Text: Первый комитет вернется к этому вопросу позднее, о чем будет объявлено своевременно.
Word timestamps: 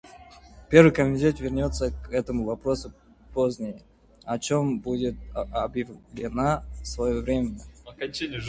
Первый 0.71 0.91
комитет 0.91 1.39
вернется 1.39 1.91
к 1.91 2.11
этому 2.11 2.45
вопросу 2.45 2.91
позднее, 3.35 3.83
о 4.23 4.39
чем 4.39 4.79
будет 4.79 5.13
объявлено 5.35 6.63
своевременно. 6.83 7.59